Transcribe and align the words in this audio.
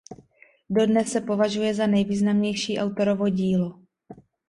Dodnes 0.69 1.11
se 1.11 1.21
považuje 1.21 1.73
za 1.73 1.87
nejvýznamnější 1.87 2.79
autorovo 2.79 3.29
dílo. 3.29 3.79